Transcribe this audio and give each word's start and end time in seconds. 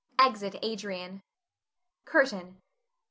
[Exit 0.17 0.55
Adrian. 0.63 1.21
CURTAIN. 2.05 2.57